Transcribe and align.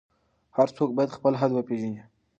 هر 0.57 0.67
څوک 0.75 0.89
باید 0.97 1.15
خپل 1.17 1.33
حد 1.41 1.51
وپیژني. 1.53 2.01